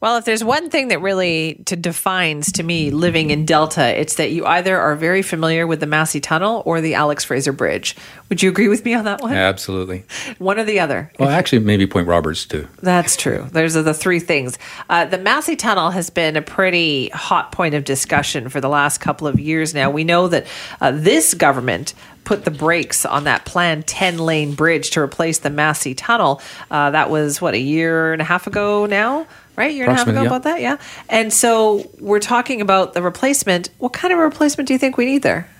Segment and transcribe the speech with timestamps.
[0.00, 4.14] Well, if there's one thing that really to defines to me living in Delta, it's
[4.14, 7.96] that you either are very familiar with the Massey Tunnel or the Alex Fraser Bridge.
[8.28, 9.34] Would you agree with me on that one?
[9.34, 10.04] Absolutely.
[10.38, 11.10] One or the other.
[11.18, 12.68] Well, actually, maybe Point Roberts too.
[12.80, 13.48] That's true.
[13.50, 14.56] Those are the three things.
[14.88, 18.98] Uh, the Massey Tunnel has been a pretty hot point of discussion for the last
[18.98, 19.90] couple of years now.
[19.90, 20.46] We know that
[20.80, 25.50] uh, this government put the brakes on that planned 10 lane bridge to replace the
[25.50, 26.40] Massey Tunnel.
[26.70, 29.26] Uh, that was, what, a year and a half ago now?
[29.58, 29.74] Right?
[29.74, 30.26] Year and a half ago yeah.
[30.28, 30.60] about that?
[30.60, 30.78] Yeah.
[31.08, 33.70] And so we're talking about the replacement.
[33.78, 35.50] What kind of replacement do you think we need there?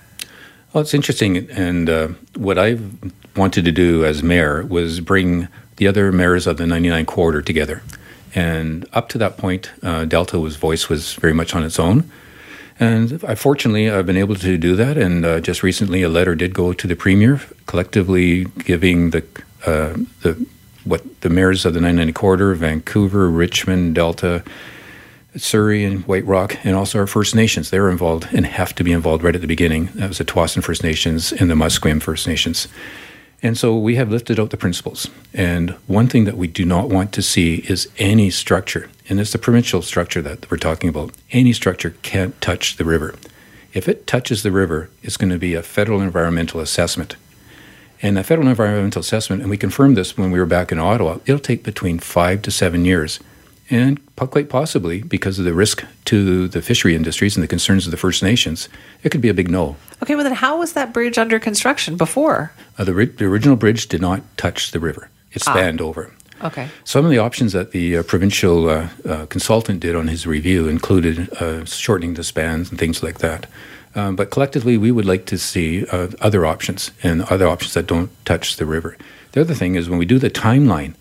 [0.72, 1.50] Well, it's interesting.
[1.50, 2.78] And uh, what I
[3.34, 7.82] wanted to do as mayor was bring the other mayors of the 99 corridor together.
[8.36, 12.08] And up to that point, uh, Delta was voice was very much on its own.
[12.78, 14.96] And I, fortunately, I've been able to do that.
[14.96, 19.24] And uh, just recently, a letter did go to the premier, collectively giving the
[19.66, 20.46] uh, the
[20.88, 24.42] what the mayors of the 990 corridor, Vancouver, Richmond, Delta,
[25.36, 27.70] Surrey, and White Rock, and also our First Nations.
[27.70, 29.86] They're involved and have to be involved right at the beginning.
[29.94, 32.68] That was the Tsawwassen First Nations and the Musqueam First Nations.
[33.40, 35.08] And so we have lifted out the principles.
[35.32, 39.32] And one thing that we do not want to see is any structure, and it's
[39.32, 41.12] the provincial structure that we're talking about.
[41.30, 43.14] Any structure can't touch the river.
[43.72, 47.16] If it touches the river, it's going to be a federal environmental assessment.
[48.00, 51.18] And the federal environmental assessment, and we confirmed this when we were back in Ottawa,
[51.26, 53.20] it'll take between five to seven years.
[53.70, 57.90] And quite possibly, because of the risk to the fishery industries and the concerns of
[57.90, 58.68] the First Nations,
[59.02, 59.76] it could be a big no.
[60.02, 62.52] Okay, well, then how was that bridge under construction before?
[62.78, 66.12] Uh, the, the original bridge did not touch the river, it spanned over.
[66.42, 66.68] Okay.
[66.84, 70.68] Some of the options that the uh, provincial uh, uh, consultant did on his review
[70.68, 73.46] included uh, shortening the spans and things like that.
[73.98, 77.88] Um, but collectively, we would like to see uh, other options and other options that
[77.88, 78.96] don't touch the river.
[79.32, 80.94] The other thing is when we do the timeline,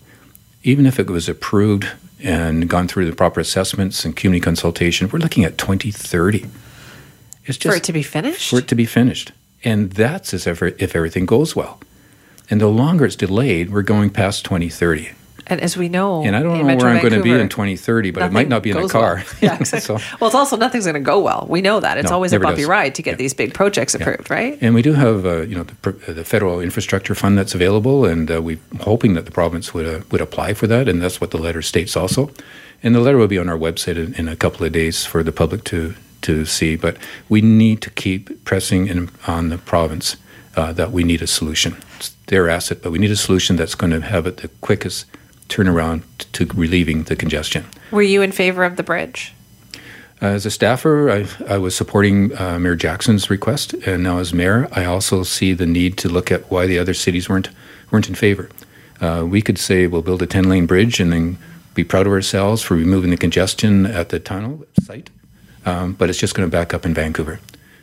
[0.64, 1.86] even if it was approved
[2.20, 6.46] and gone through the proper assessments and community consultation, we're looking at 2030.
[7.44, 8.50] It's just For it to be finished?
[8.50, 9.30] for it to be finished.
[9.62, 11.78] And that's as ever, if everything goes well.
[12.50, 15.10] And the longer it's delayed, we're going past 2030.
[15.50, 17.48] And as we know, And I don't know Metro where I'm going to be in
[17.48, 19.16] 2030, but it might not be in a car.
[19.16, 19.24] well.
[19.40, 19.80] Yeah, exactly.
[19.98, 21.46] So- well, it's also nothing's going to go well.
[21.48, 21.96] We know that.
[21.98, 22.68] It's No, always a bumpy does.
[22.68, 23.16] ride to get Yeah.
[23.16, 24.58] these big projects approved, right?
[24.60, 28.30] And we do have, uh, you know, the, the federal infrastructure fund that's available, and
[28.30, 31.30] uh, we're hoping that the province would uh, would apply for that, and that's what
[31.30, 32.30] the letter states also.
[32.82, 35.22] And the letter will be on our website in, in a couple of days for
[35.22, 36.76] the public to to see.
[36.76, 36.96] But
[37.28, 40.16] we need to keep pressing in, on the province
[40.56, 41.76] uh, that we need a solution.
[41.96, 45.06] It's their asset, but we need a solution that's going to have it the quickest
[45.48, 47.64] turnaround to relieving the congestion.
[47.90, 49.32] Were you in favor of the bridge?
[50.20, 54.66] As a staffer, I, I was supporting uh, Mayor Jackson's request, and now as mayor,
[54.72, 57.50] I also see the need to look at why the other cities weren't
[57.90, 58.50] weren't in favor.
[59.00, 61.38] Uh, we could say we'll build a ten lane bridge and then
[61.74, 65.08] be proud of ourselves for removing the congestion at the tunnel site,
[65.64, 67.38] um, but it's just going to back up in Vancouver.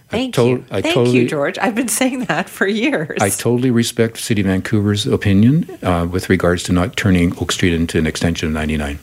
[0.09, 0.65] Thank I to- you.
[0.69, 1.57] I Thank totally, you, George.
[1.57, 3.17] I've been saying that for years.
[3.21, 7.73] I totally respect City of Vancouver's opinion uh, with regards to not turning Oak Street
[7.73, 8.99] into an extension of 99.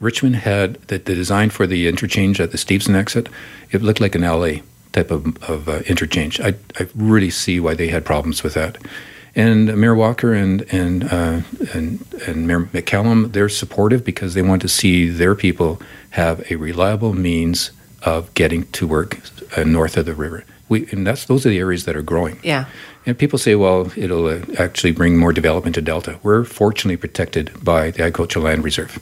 [0.00, 3.28] Richmond had the, the design for the interchange at the Steveston exit.
[3.70, 4.60] It looked like an LA
[4.92, 6.40] type of, of uh, interchange.
[6.40, 8.76] I, I really see why they had problems with that.
[9.36, 11.40] And Mayor Walker and and uh,
[11.72, 16.54] and and Mayor McCallum, they're supportive because they want to see their people have a
[16.56, 17.72] reliable means
[18.02, 19.18] of getting to work
[19.56, 20.44] uh, north of the river.
[20.68, 22.38] We and that's those are the areas that are growing.
[22.42, 22.66] yeah.
[23.06, 26.18] And people say, well, it'll uh, actually bring more development to Delta.
[26.22, 28.98] We're fortunately protected by the Agricultural Land Reserve.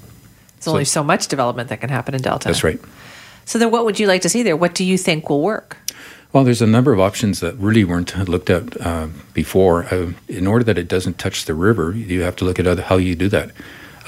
[0.56, 2.48] There's only so much development that can happen in Delta.
[2.48, 2.80] That's right.
[3.44, 4.56] So then, what would you like to see there?
[4.56, 5.76] What do you think will work?
[6.32, 9.84] Well, there's a number of options that really weren't looked at uh, before.
[9.84, 12.82] Uh, in order that it doesn't touch the river, you have to look at other,
[12.82, 13.50] how you do that.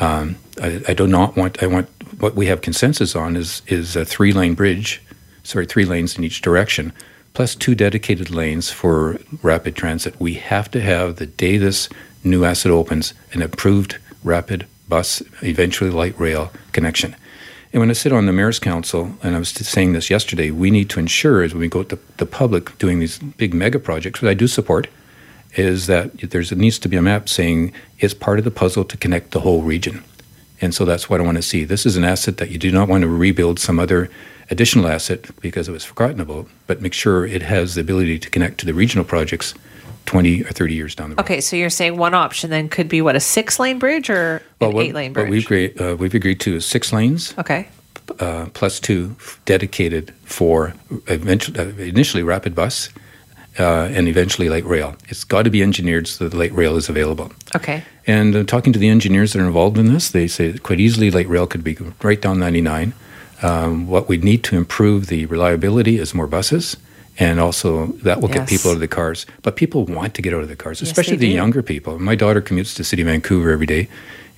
[0.01, 1.63] Um, I, I do not want.
[1.63, 1.89] I want
[2.21, 5.03] what we have consensus on is is a three lane bridge,
[5.45, 6.93] sorry, three lanes in each direction,
[7.35, 10.19] plus two dedicated lanes for rapid transit.
[10.21, 11.89] We have to have the day this
[12.25, 17.15] new asset opens an approved rapid bus, eventually light rail connection.
[17.73, 20.71] And when I sit on the Mayor's Council, and I was saying this yesterday, we
[20.71, 24.31] need to ensure as we go to the public doing these big mega projects, which
[24.31, 24.87] I do support,
[25.57, 28.97] is that there's needs to be a map saying it's part of the puzzle to
[28.97, 30.05] connect the whole region.
[30.61, 31.65] And so that's what I want to see.
[31.65, 34.09] This is an asset that you do not want to rebuild some other
[34.51, 38.31] additional asset because it was forgotten about, but make sure it has the ability to
[38.31, 39.55] connect to the regional projects
[40.07, 41.25] 20 or 30 years down the road.
[41.25, 44.43] Okay, so you're saying one option then could be what a six lane bridge or
[44.61, 45.31] an what, eight lane what bridge?
[45.31, 47.69] we've agreed, uh, we've agreed to is six lanes okay.
[48.21, 50.75] uh, plus two dedicated for
[51.07, 52.91] eventually, uh, initially rapid bus
[53.59, 54.97] uh, and eventually light rail.
[55.09, 57.33] It's got to be engineered so that the light rail is available.
[57.55, 57.83] Okay.
[58.07, 61.11] And uh, talking to the engineers that are involved in this, they say quite easily
[61.11, 62.93] light rail could be right down 99.
[63.45, 66.77] Um, what we need to improve the reliability is more buses,
[67.19, 69.27] and also that will get people out of the cars.
[69.43, 71.35] But people want to get out of the cars, Yes, especially the do.
[71.43, 71.99] younger people.
[71.99, 73.89] My daughter commutes to City of Vancouver every day,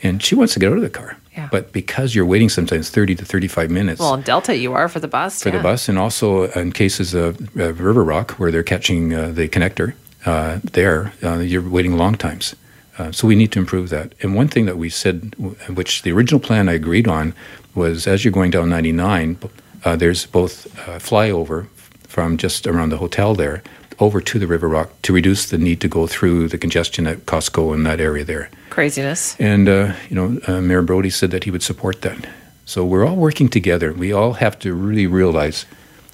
[0.03, 1.17] and she wants to get out of the car.
[1.37, 1.49] Yeah.
[1.53, 5.01] But because you're waiting sometimes 30 to 35 minutes Well, in Delta, you are for
[5.01, 5.43] the bus.
[5.43, 9.29] for the bus, and also in cases of uh, River Rock where they're catching uh,
[9.33, 9.95] the connector
[10.25, 12.57] uh, there, uh, you're waiting long times.
[12.99, 14.15] Uh, so we need to improve that.
[14.23, 15.35] And one thing that we said,
[15.69, 17.35] which the original plan I agreed on,
[17.77, 19.39] was as you're going down 99,
[19.85, 21.69] uh, there's both uh, flyover
[22.09, 23.63] from just around the hotel there
[23.99, 27.27] over to the River Rock to reduce the need to go through the congestion at
[27.27, 28.51] Costco in that area there.
[28.71, 29.37] Craziness.
[29.39, 32.27] And uh, you know, uh, Mayor Brodie said that he would support that.
[32.65, 33.93] So we're all working together.
[33.93, 35.67] We all have to really realize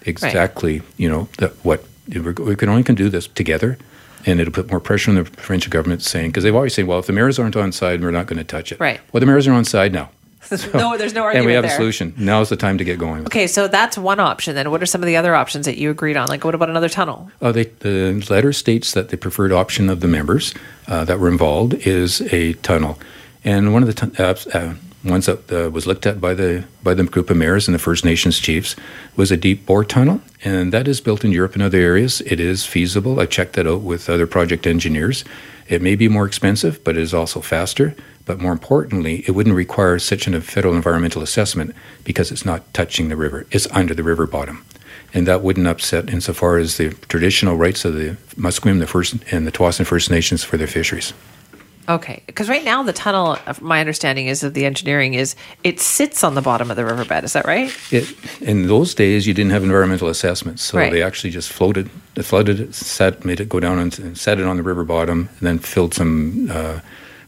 [0.04, 3.78] exactly, you know, that what we can only can do this together,
[4.26, 6.98] and it'll put more pressure on the provincial government saying because they've always said, well,
[6.98, 8.80] if the mayors aren't on side, we're not going to touch it.
[8.80, 9.00] Right.
[9.12, 10.10] Well, the mayors are on side now,
[10.74, 11.72] no, there's no argument and we have there.
[11.72, 12.14] a solution.
[12.16, 13.24] Now's the time to get going.
[13.26, 14.54] Okay, so that's one option.
[14.54, 16.28] Then, what are some of the other options that you agreed on?
[16.28, 17.30] Like, what about another tunnel?
[17.40, 20.54] Uh, they, the letter states that the preferred option of the members
[20.88, 22.98] uh, that were involved is a tunnel,
[23.44, 24.74] and one of the tun- uh, uh,
[25.04, 27.78] ones that uh, was looked at by the by the group of mayors and the
[27.78, 28.76] First Nations chiefs
[29.16, 32.20] was a deep bore tunnel, and that is built in Europe and other areas.
[32.22, 33.20] It is feasible.
[33.20, 35.24] I checked that out with other project engineers.
[35.68, 37.94] It may be more expensive, but it is also faster.
[38.24, 41.74] But more importantly, it wouldn't require such a federal environmental assessment
[42.04, 43.46] because it's not touching the river.
[43.50, 44.64] It's under the river bottom
[45.14, 49.46] and that wouldn't upset insofar as the traditional rights of the Musqueam, the First, and
[49.46, 51.12] the Tsawwassen First Nations for their fisheries.
[51.88, 55.34] Okay, because right now the tunnel, my understanding is of the engineering is
[55.64, 57.24] it sits on the bottom of the riverbed.
[57.24, 57.76] Is that right?
[57.90, 60.92] It, in those days, you didn't have environmental assessments, so Right.
[60.92, 64.38] they actually just floated, they flooded it, set, made it go down and, and set
[64.38, 66.78] it on the river bottom, and then filled some uh,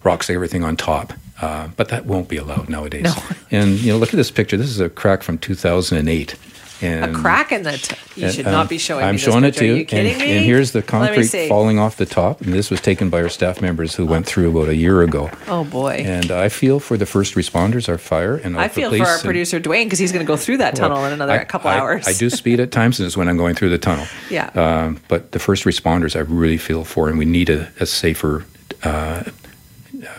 [0.05, 1.12] rocks, everything on top.
[1.41, 3.03] Uh, but that won't be allowed nowadays.
[3.05, 3.15] No.
[3.51, 4.56] And you know, look at this picture.
[4.56, 6.35] This is a crack from 2008.
[6.83, 7.73] And A crack in the.
[7.79, 9.05] T- you And, should um, not be showing.
[9.05, 9.67] I'm showing it picture.
[9.67, 9.85] to Are you.
[9.85, 10.37] kidding and, me?
[10.39, 12.41] and here's the concrete falling off the top.
[12.41, 15.31] And this was taken by our staff members who went through about a year ago.
[15.47, 16.03] Oh boy.
[16.05, 19.23] And I feel for the first responders, our fire, and I feel for our and-
[19.23, 21.79] producer Dwayne because he's going to go through that tunnel in another I- couple I-
[21.79, 22.09] hours.
[22.09, 24.06] I do speed at times, and it's when I'm going through the tunnel.
[24.29, 24.47] Yeah.
[24.56, 28.45] Um, but the first responders, I really feel for, and we need a, a safer
[28.83, 29.31] uh, uh,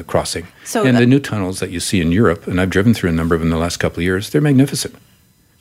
[0.04, 0.48] crossing.
[0.64, 3.10] So and that- the new tunnels that you see in Europe, and I've driven through
[3.10, 4.96] a number of them in the last couple of years, they're magnificent.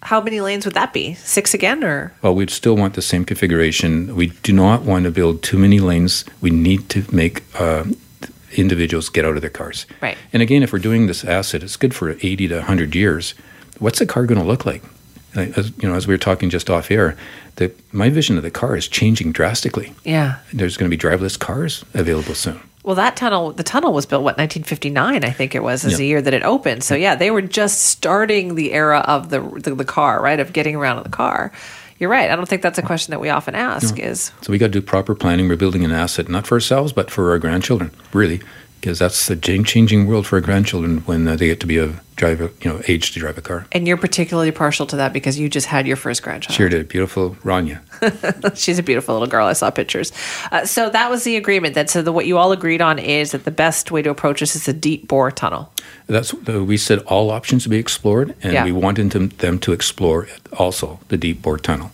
[0.03, 1.15] How many lanes would that be?
[1.15, 4.15] Six again, or Well, we'd still want the same configuration.
[4.15, 6.27] We do not want to build too many lanes.
[6.43, 7.85] We need to make uh,
[8.53, 9.87] individuals get out of their cars.
[10.03, 10.19] Right.
[10.33, 13.35] And again, if we're doing this asset, it's good for 80 to 100 years.
[13.79, 14.83] What's the car going to look like?
[15.35, 17.17] As, you know, as we were talking just off air,
[17.57, 19.93] the, my vision of the car is changing drastically.
[20.05, 20.39] yeah?
[20.53, 22.61] There's going to be driverless cars available soon.
[22.85, 25.99] Well, that tunnel, the tunnel was built what 1959, I think it was, is Yeah.
[25.99, 26.85] the year that it opened.
[26.85, 30.39] So yeah, they were just starting the era of the, the the car, right?
[30.39, 31.51] Of getting around in the car.
[31.99, 32.31] You're right.
[32.31, 33.99] I don't think that's a question that we often ask.
[33.99, 35.49] Is So we got to do proper planning.
[35.49, 38.43] We're building an asset, not for ourselves, but for our grandchildren, really,
[38.85, 42.51] because that's the changing world for grandchildren when uh, they get to be a driver,
[42.61, 43.67] you know, age to drive a car.
[43.73, 46.55] and you're particularly partial to that because you just had your first grandchild.
[46.55, 46.87] Sure did.
[46.87, 47.81] Beautiful Rania.
[48.63, 49.47] She's a beautiful little girl.
[49.47, 50.13] I saw pictures.
[50.53, 51.75] Uh, so that was the agreement.
[51.75, 54.41] That so the, what you all agreed on is that the best way to approach
[54.41, 55.73] this is a deep bore tunnel.
[56.07, 58.65] That's uh, we said all options to be explored, and Yeah.
[58.67, 61.91] we wanted them, them to explore also the deep bore tunnel.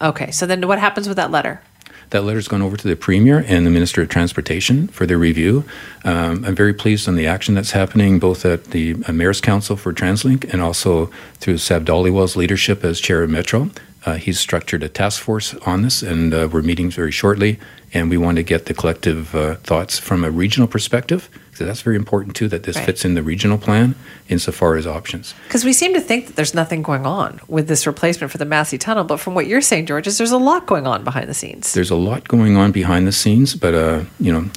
[0.00, 0.30] Okay.
[0.30, 1.60] So then what happens with that letter?
[2.10, 5.64] That letter's gone over to the Premier and the Minister of Transportation for their review.
[6.04, 9.92] Um, I'm very pleased on the action that's happening both at the Mayor's Council for
[9.92, 13.70] TransLink and also through Sav Dhaliwal's leadership as chair of Metro.
[14.06, 17.58] Uh, he's structured a task force on this, and uh, we're meeting very shortly.
[17.92, 21.28] And we want to get the collective uh, thoughts from a regional perspective.
[21.54, 22.86] So that's very important too, that this Right.
[22.86, 23.94] fits in the regional plan
[24.28, 25.34] insofar as options.
[25.48, 28.44] Because we seem to think that there's nothing going on with this replacement for the
[28.44, 31.28] Massey Tunnel, but from what you're saying, George, is there's a lot going on behind
[31.28, 31.72] the scenes.
[31.72, 34.50] there's a lot going on behind the scenes, but uh, you know,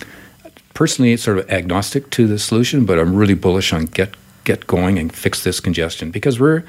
[0.74, 2.86] personally, it's sort of agnostic to the solution.
[2.86, 6.64] But I'm really bullish on get get going and fix this congestion because we're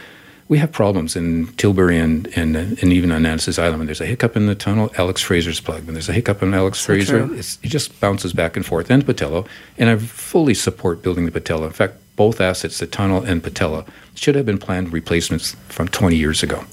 [0.50, 3.78] we have problems in Tilbury and and, and even on Annacis Island.
[3.78, 5.85] When there's a hiccup in the tunnel, Alex Fraser's plug.
[5.85, 8.90] When there's a hiccup in Alex So Fraser, it's, it just bounces back and forth.
[8.90, 9.47] And Pattullo,
[9.78, 11.66] and I fully support building the Pattullo.
[11.66, 16.16] In fact, both assets, the tunnel and Pattullo, should have been planned replacements from 20
[16.16, 16.64] years ago.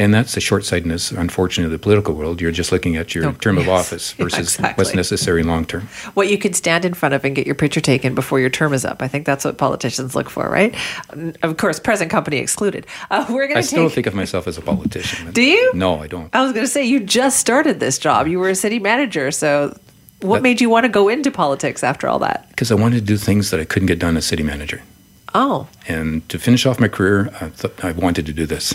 [0.00, 2.40] And that's the short sightedness, unfortunately, of the political world.
[2.40, 3.80] You're just looking at your Oh, term of yes.
[3.86, 4.80] office Yeah, versus exactly.
[4.80, 5.88] what's necessary long term.
[6.14, 8.72] what you can stand in front of and get your picture taken before your term
[8.72, 9.02] is up.
[9.02, 10.72] I think that's what politicians look for, right?
[11.42, 12.86] Of course, present company excluded.
[13.10, 13.58] Uh, we're going to.
[13.58, 13.94] I to still take.
[13.96, 15.30] think of myself as a politician.
[15.32, 15.72] Do you?
[15.74, 16.34] No, I don't.
[16.34, 18.28] I was going to say you just started this job.
[18.28, 19.76] You were a city manager, so
[20.20, 22.48] what But- made you want to go into politics after all that?
[22.50, 24.80] Because I wanted to do things that I couldn't get done as city manager.
[25.34, 28.74] Oh, And to finish off my career, I, th- I wanted to do this.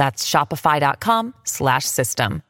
[0.00, 2.42] That's shopify.com slash system.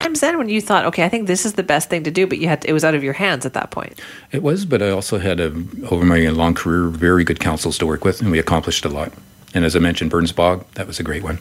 [0.00, 2.26] Times then when you thought, okay, I think this is the best thing to do,
[2.26, 4.02] but you had to, it was out of your hands at that point.
[4.32, 5.46] It was, but I also had, a,
[5.88, 9.14] over my long career, very good councils to work with, and we accomplished a lot.
[9.54, 11.38] And as I mentioned, Burns Bog, that was a great one.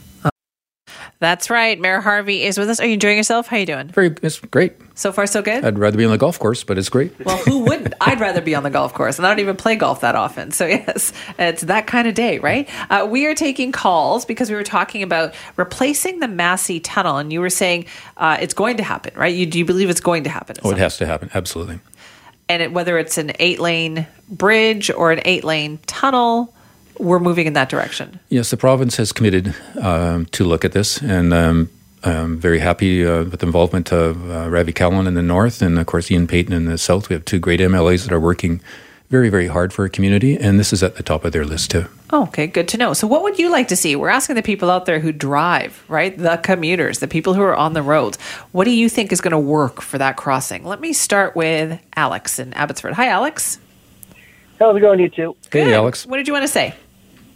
[1.23, 1.79] That's right.
[1.79, 2.81] Mayor Harvey is with us.
[2.81, 3.47] Are you enjoying yourself?
[3.47, 3.87] How are you doing?
[3.87, 4.73] Very, it's great.
[4.93, 5.63] So far, so good.
[5.63, 7.17] I'd rather be on the golf course, but it's great.
[7.23, 7.93] Well, who wouldn't?
[8.01, 10.51] I'd rather be on the golf course, and I don't even play golf that often.
[10.51, 12.69] So, yes, it's that kind of day, right?
[12.89, 17.31] Uh, we are taking calls because we were talking about replacing the Massey Tunnel, and
[17.31, 17.85] you were saying
[18.17, 19.33] uh, it's going to happen, right?
[19.33, 20.57] You, do you believe it's going to happen?
[20.61, 21.79] Oh, it has to happen, absolutely.
[22.49, 26.53] and it, whether it's an eight lane bridge or an eight lane tunnel,
[26.99, 28.19] we're moving in that direction.
[28.29, 31.69] Yes, the province has committed um, to look at this, and um,
[32.03, 35.79] I'm very happy uh, with the involvement of uh, Ravi Kahlon in the north, and
[35.79, 37.09] of course Ian Paton in the south.
[37.09, 38.61] We have two great MLAs that are working
[39.09, 41.69] very, very hard for our community, and this is at the top of their list
[41.69, 41.85] too.
[42.09, 42.93] Oh, okay, good to know.
[42.93, 43.95] So, what would you like to see?
[43.95, 46.17] We're asking the people out there who drive, right?
[46.17, 48.19] The commuters, the people who are on the roads.
[48.53, 50.63] What do you think is going to work for that crossing?
[50.65, 52.93] Let me start with Alex in Abbotsford.
[52.93, 53.59] Hi, Alex.
[54.59, 55.35] How's it going, you two?
[55.51, 55.73] Hey, Good.
[55.73, 56.05] Alex.
[56.05, 56.73] What did you want to say?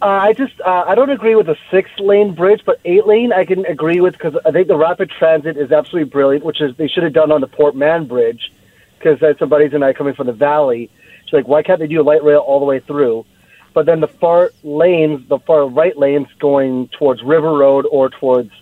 [0.00, 3.32] Uh, I just uh, I don't agree with the six lane bridge, but eight lane
[3.32, 6.76] I can agree with because I think the rapid transit is absolutely brilliant, which is
[6.76, 8.52] they should have done on the Port Mann Bridge
[8.96, 10.88] because that's some buddies and I coming from the valley.
[11.24, 13.26] It's like why can't they do a light rail all the way through?
[13.74, 18.52] But then the far lanes, the far right lanes going towards River Road or towards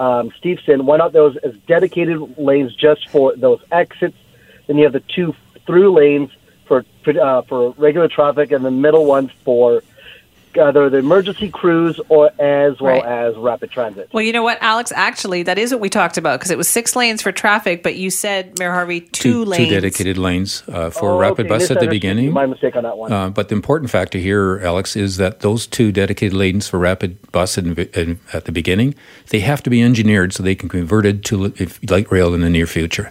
[0.00, 4.16] um, Steveston, why not those as dedicated lanes just for those exits?
[4.66, 6.30] Then you have the two through lanes
[6.66, 9.84] for for uh, for regular traffic, and the middle ones for
[10.56, 13.04] either the emergency crews or as well Right.
[13.04, 14.08] as rapid transit.
[14.12, 14.92] Well, you know what, Alex?
[14.94, 17.96] Actually, that is what we talked about because it was six lanes for traffic, but
[17.96, 19.68] you said, Mayor Harvey, two, lanes.
[19.68, 22.32] two dedicated lanes uh, for Oh, rapid okay, bus at the beginning.
[22.32, 23.12] My mistake on that one.
[23.12, 27.18] Uh, but the important factor here, Alex, is that those two dedicated lanes for rapid
[27.32, 28.94] bus in, in, at the beginning,
[29.28, 32.40] they have to be engineered so they can be converted to li- light rail in
[32.40, 33.10] the near future.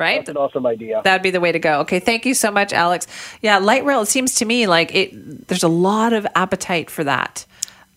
[0.00, 0.18] Right?
[0.18, 1.02] That's an awesome idea.
[1.04, 1.80] That'd be the way to go.
[1.80, 3.06] Okay, thank you so much, Alex.
[3.42, 4.00] Yeah, light rail.
[4.00, 5.46] It seems to me like it.
[5.46, 7.46] There's a lot of appetite for that,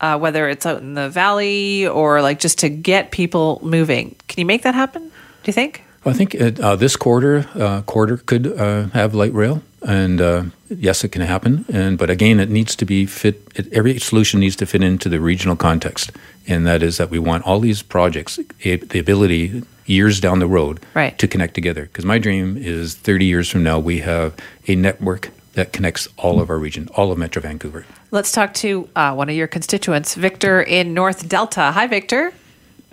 [0.02, 4.16] uh, whether it's out in the valley or like just to get people moving.
[4.28, 5.04] Can you make that happen?
[5.04, 5.84] Do you think?
[6.04, 10.22] Well, I think it, uh, this quarter uh, quarter could uh, have light rail, and
[10.22, 11.66] uh, yes, it can happen.
[11.74, 13.42] And but again, it needs to be fit.
[13.56, 16.12] It, every solution needs to fit into the regional context,
[16.48, 20.48] and that is that we want all these projects a, the ability years down the
[20.48, 21.18] road Right.
[21.20, 21.84] to connect together.
[21.84, 24.34] Because my dream is 30 years from now we have
[24.68, 27.86] a network that connects all of our region, all of Metro Vancouver.
[28.12, 31.72] Let's talk to uh, one of your constituents, Victor in North Delta.
[31.74, 32.34] Hi, Victor.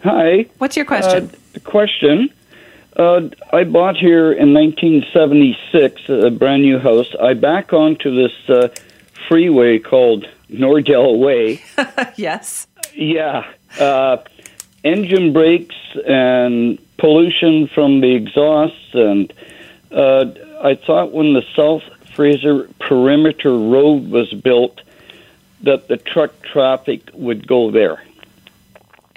[0.03, 0.47] Hi.
[0.59, 1.27] What's your question?
[1.27, 2.31] Uh, the question.
[3.01, 7.07] Uh, I bought here in 1976 a brand new house.
[7.19, 8.69] I back onto this uh,
[9.27, 11.63] freeway called Nordel Way.
[12.17, 12.67] yes.
[12.93, 13.51] Yeah.
[13.79, 14.19] Uh,
[14.85, 15.77] engine brakes
[16.07, 18.93] and pollution from the exhausts.
[18.93, 19.33] And
[19.91, 20.27] uh,
[20.63, 24.79] I thought when the South Fraser Perimeter Road was built
[25.63, 28.03] that the truck traffic would go there.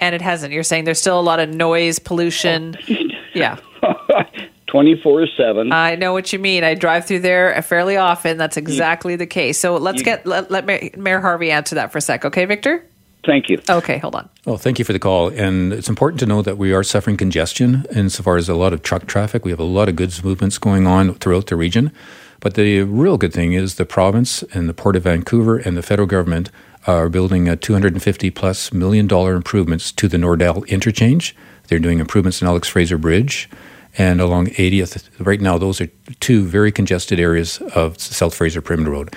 [0.00, 0.52] And it hasn't.
[0.52, 2.76] You're saying there's still a lot of noise, pollution.
[3.34, 3.58] Yeah.
[4.66, 5.72] 24 7.
[5.72, 6.64] I know what you mean.
[6.64, 8.38] I drive through there fairly often.
[8.38, 8.62] That's mm.
[8.62, 9.58] exactly the case.
[9.58, 10.04] So let's mm.
[10.04, 12.24] get let, let Mayor, Mayor Harvey answer that for a sec.
[12.24, 12.84] Okay, Victor?
[13.24, 13.60] Thank you.
[13.68, 14.28] Okay, hold on.
[14.44, 15.28] Well, thank you for the call.
[15.28, 18.82] And it's important to know that we are suffering congestion insofar as a lot of
[18.82, 19.44] truck traffic.
[19.44, 21.92] We have a lot of goods movements going on throughout the region.
[22.40, 25.82] But the real good thing is the province and the Port of Vancouver and the
[25.82, 26.50] federal government
[26.86, 31.34] are building a 250 plus million dollar improvements to the Nordel interchange.
[31.68, 33.48] They're doing improvements in Alex Fraser Bridge
[33.96, 35.08] and along 80th.
[35.18, 35.88] Right now, those are
[36.20, 39.14] two very congested areas of South Fraser Perimeter Road.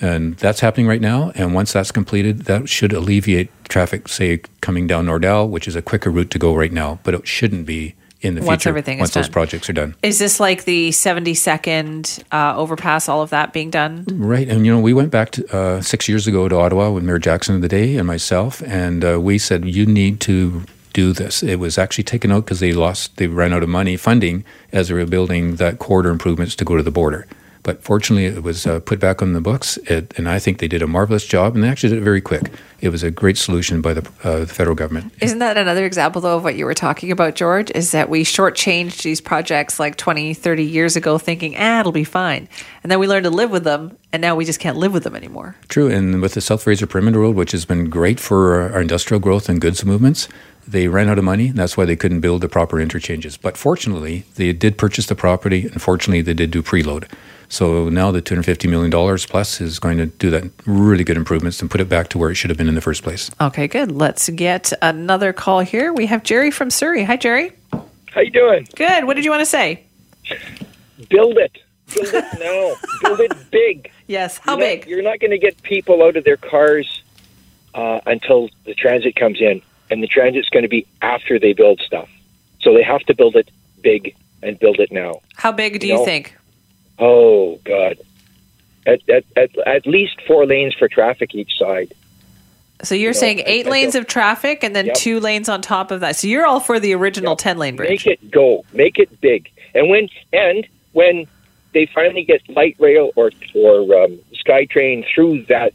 [0.00, 1.32] And that's happening right now.
[1.34, 5.82] And once that's completed, that should alleviate traffic, say, coming down Nordel, which is a
[5.82, 7.00] quicker route to go right now.
[7.02, 9.32] But it shouldn't be in the Once future everything is once those done.
[9.32, 9.94] projects are done.
[10.02, 14.04] Is this like the 72nd uh, overpass, all of that being done?
[14.10, 17.04] Right, and you know, we went back to, uh, six years ago to Ottawa with
[17.04, 20.64] Mayor Jackson of the day and myself, and uh, we said you need to
[20.98, 21.44] do this.
[21.44, 24.88] It was actually taken out because they lost, they ran out of money funding as
[24.88, 27.24] they were building that corridor improvements to go to the border.
[27.62, 30.66] But fortunately, it was uh, put back on the books, it, and I think they
[30.68, 32.50] did a marvelous job, and they actually did it very quick.
[32.80, 35.12] It was a great solution by the, uh, the federal government.
[35.20, 37.70] Isn't that another example, though, of what you were talking about, George?
[37.74, 42.04] Is that we shortchanged these projects like 20, 30 years ago, thinking, ah, it'll be
[42.04, 42.48] fine.
[42.82, 45.04] And then we learned to live with them, and now we just can't live with
[45.04, 45.54] them anymore.
[45.68, 49.20] True, and with the South Fraser Perimeter Road, which has been great for our industrial
[49.20, 50.26] growth and goods movements,
[50.70, 51.48] they ran out of money.
[51.48, 53.36] And that's why they couldn't build the proper interchanges.
[53.36, 57.08] But fortunately, they did purchase the property, and fortunately, they did do preload.
[57.48, 61.70] So now the $250 million plus is going to do that really good improvements and
[61.70, 63.30] put it back to where it should have been in the first place.
[63.40, 63.90] Okay, good.
[63.90, 65.92] Let's get another call here.
[65.92, 67.04] We have Jerry from Surrey.
[67.04, 67.52] Hi, Jerry.
[68.12, 68.68] How you doing?
[68.76, 69.04] Good.
[69.04, 69.84] What did you want to say?
[71.08, 71.52] Build it.
[71.94, 72.74] Build it now.
[73.08, 73.90] Build it big.
[74.06, 74.36] Yes.
[74.38, 74.80] How you're big?
[74.80, 77.02] Not, you're not going to get people out of their cars
[77.74, 81.80] uh, until the transit comes in, and the transit's going to be after they build
[81.80, 82.08] stuff.
[82.60, 83.50] So they have to build it
[83.82, 85.20] big and build it now.
[85.36, 86.36] How big do You you know, think?
[86.98, 87.98] Oh God,
[88.86, 91.94] at at at, at least four lanes for traffic each side.
[92.82, 94.94] So you're you know, saying eight I lanes don't- of traffic and then Yep.
[94.96, 96.16] two lanes on top of that.
[96.16, 97.38] So you're all for the original Yep.
[97.38, 97.90] 10 lane bridge.
[97.90, 98.64] Make it go.
[98.72, 99.50] Make it big.
[99.74, 101.26] And when and when
[101.74, 105.72] they finally get light rail or or um, SkyTrain through that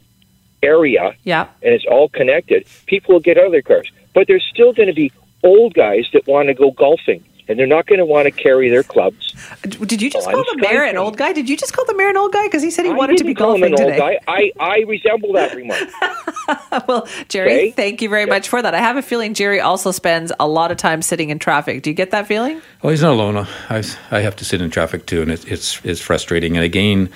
[0.62, 1.46] area, yeah.
[1.62, 3.90] and it's all connected, people will get out of their cars.
[4.14, 7.66] But there's still going to be old guys that want to go golfing, and they're
[7.66, 9.34] not going to want to carry their clubs.
[9.64, 11.32] Uh, did you just Oh, call the mayor an old guy?
[11.32, 12.46] Did you just call the mayor an old guy?
[12.46, 13.98] Because he said he I wanted to be didn't him golfing an old today.
[13.98, 14.18] guy.
[14.32, 16.88] I, I resemble that remark.
[16.88, 17.70] well, Jerry, Okay.
[17.72, 18.74] thank you very much for that.
[18.74, 21.82] I have a feeling Jerry also spends a lot of time sitting in traffic.
[21.82, 22.60] Do you get that feeling?
[22.82, 23.46] Well, he's not alone.
[23.68, 26.56] I, I have to sit in traffic too, and it, it's it's frustrating.
[26.56, 27.10] And again,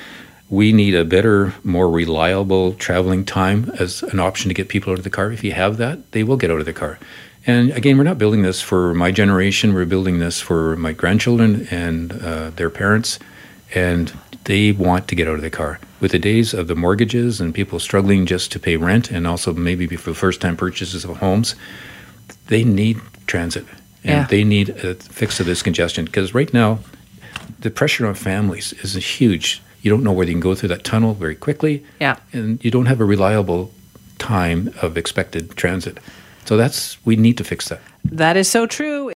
[0.50, 4.98] we need a better, more reliable traveling time as an option to get people out
[4.98, 5.30] of the car.
[5.30, 6.98] If you have that, they will get out of the car.
[7.46, 9.74] And again, we're not building this for my generation.
[9.74, 13.18] We're building this for my grandchildren and uh, their parents,
[13.74, 14.12] and
[14.44, 15.80] they want to get out of the car.
[16.00, 19.52] With the days of the mortgages and people struggling just to pay rent, and also
[19.52, 21.54] maybe for first-time purchases of homes,
[22.46, 23.66] they need transit
[24.04, 24.26] and Yeah.
[24.26, 26.78] they need a fix of this congestion because right now
[27.60, 30.84] the pressure on families is huge you don't know whether you can go through that
[30.84, 32.16] tunnel very quickly Yeah.
[32.32, 33.70] and you don't have a reliable
[34.18, 35.98] time of expected transit
[36.44, 37.80] so that's we need to fix that
[38.22, 39.04] That is so true.